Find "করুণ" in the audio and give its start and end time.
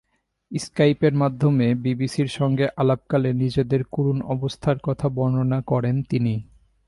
3.91-4.21